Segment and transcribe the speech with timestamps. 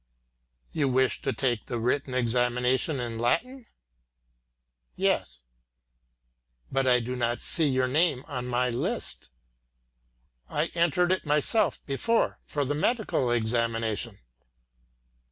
[0.71, 3.67] "You wish to take the written examination in Latin?"
[4.95, 5.43] "Yes."
[6.71, 9.29] "But I do not see your name on my list."
[10.49, 14.17] "I entered myself before for the medical examination."